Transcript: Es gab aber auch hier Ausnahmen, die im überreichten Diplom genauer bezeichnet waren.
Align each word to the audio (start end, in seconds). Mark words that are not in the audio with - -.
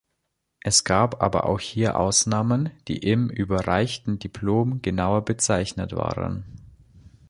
Es 0.61 0.83
gab 0.83 1.21
aber 1.21 1.45
auch 1.45 1.59
hier 1.59 1.99
Ausnahmen, 1.99 2.71
die 2.87 2.97
im 2.97 3.29
überreichten 3.29 4.17
Diplom 4.17 4.81
genauer 4.81 5.23
bezeichnet 5.23 5.95
waren. 5.95 6.43